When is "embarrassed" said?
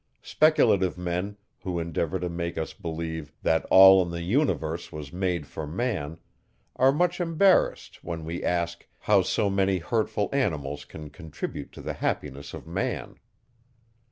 7.21-8.03